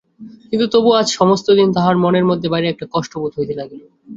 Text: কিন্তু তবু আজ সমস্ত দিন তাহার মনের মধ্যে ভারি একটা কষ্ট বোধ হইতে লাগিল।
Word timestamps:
কিন্তু 0.49 0.65
তবু 0.73 0.89
আজ 0.93 1.07
সমস্ত 1.11 1.47
দিন 1.57 1.67
তাহার 1.73 1.95
মনের 2.03 2.25
মধ্যে 2.25 2.47
ভারি 2.53 2.67
একটা 2.69 2.85
কষ্ট 2.93 3.11
বোধ 3.21 3.31
হইতে 3.37 3.53
লাগিল। 3.59 3.81